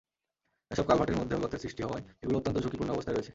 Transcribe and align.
এসব 0.71 0.85
কালভার্টের 0.87 1.17
মধ্যেও 1.17 1.39
গর্তের 1.39 1.59
সৃষ্টি 1.59 1.81
হওয়ায় 1.83 2.03
এগুলো 2.23 2.37
অত্যন্ত 2.37 2.57
ঝুঁকিপূর্ণ 2.59 2.89
অবস্থায় 2.91 3.15
রয়েছে। 3.15 3.29